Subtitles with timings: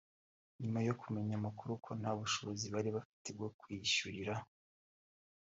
[0.61, 4.33] nyuma yo kumenya amakuru ko nta bushobozi bari bafite bwo kwiyishyurira